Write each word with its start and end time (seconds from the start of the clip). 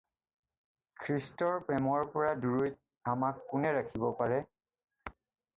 খ্ৰীষ্টৰ 1.01 1.59
প্ৰেমৰ 1.67 2.05
পৰা 2.15 2.31
দূৰৈত 2.45 3.13
আমাক 3.13 3.45
কোনে 3.53 3.75
ৰাখিব 3.79 4.09
পাৰে? 4.23 4.41